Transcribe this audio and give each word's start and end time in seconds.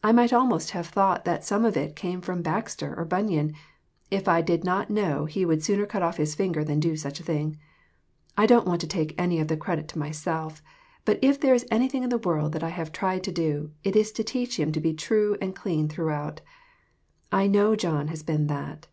I 0.00 0.12
might 0.12 0.32
almost 0.32 0.70
have 0.70 0.86
thought 0.86 1.24
that 1.24 1.44
some 1.44 1.64
of 1.64 1.76
it 1.76 1.96
came 1.96 2.20
from 2.20 2.40
Baxter 2.40 2.94
or 2.96 3.04
Bunyan, 3.04 3.52
if 4.12 4.28
I 4.28 4.40
didn't 4.40 4.88
know 4.90 5.24
that 5.24 5.32
he 5.32 5.44
would 5.44 5.60
sooner 5.64 5.86
cut 5.86 6.02
off 6.04 6.18
his 6.18 6.36
fingers 6.36 6.66
than 6.66 6.80
to 6.80 6.90
do 6.90 6.94
such 6.96 7.18
a 7.18 7.24
thing. 7.24 7.58
I 8.38 8.46
don't 8.46 8.64
want 8.64 8.80
to 8.82 8.86
take 8.86 9.16
any 9.18 9.40
of 9.40 9.48
the 9.48 9.56
credit 9.56 9.88
to 9.88 9.98
my 9.98 10.12
self; 10.12 10.62
but 11.04 11.18
if 11.20 11.40
there 11.40 11.52
is 11.52 11.66
anything 11.68 12.04
in 12.04 12.10
the 12.10 12.16
world 12.18 12.52
that 12.52 12.62
I 12.62 12.68
have 12.68 12.92
tried 12.92 13.24
to 13.24 13.32
do, 13.32 13.72
it 13.82 13.96
is 13.96 14.12
to 14.12 14.22
teach 14.22 14.56
him 14.56 14.70
to 14.70 14.78
be 14.78 14.94
true 14.94 15.36
and 15.40 15.52
clean 15.56 15.88
throughout. 15.88 16.42
I 17.32 17.48
know 17.48 17.74
John 17.74 18.06
has 18.06 18.22
been 18.22 18.46
that. 18.46 18.86